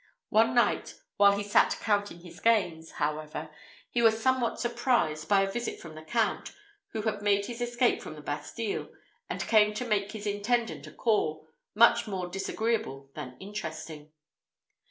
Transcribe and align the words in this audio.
One 0.29 0.55
night, 0.55 0.95
while 1.17 1.33
he 1.37 1.43
sat 1.43 1.77
counting 1.79 2.21
his 2.21 2.39
gains, 2.39 2.93
however, 2.93 3.51
he 3.91 4.01
was 4.01 4.19
somewhat 4.19 4.59
surprised 4.59 5.29
by 5.29 5.41
a 5.41 5.51
visit 5.51 5.79
from 5.79 5.93
the 5.93 6.01
count, 6.01 6.53
who 6.87 7.03
had 7.03 7.21
made 7.21 7.45
his 7.45 7.61
escape 7.61 8.01
from 8.01 8.15
the 8.15 8.21
Bastille, 8.23 8.89
and 9.29 9.41
came 9.41 9.75
to 9.75 9.85
make 9.85 10.13
his 10.13 10.25
intendant 10.25 10.87
a 10.87 10.91
call, 10.91 11.45
much 11.75 12.07
more 12.07 12.27
disagreeable 12.27 13.11
than 13.13 13.37
interesting. 13.39 14.11